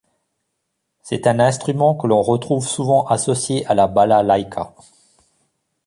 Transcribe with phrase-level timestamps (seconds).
[1.03, 4.73] C'est un instrument que l'on retrouve souvent associé à la balalaïka.